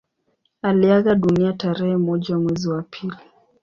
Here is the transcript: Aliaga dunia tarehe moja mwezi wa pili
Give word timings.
Aliaga 0.61 1.15
dunia 1.15 1.53
tarehe 1.53 1.97
moja 1.97 2.39
mwezi 2.39 2.69
wa 2.69 2.81
pili 2.83 3.17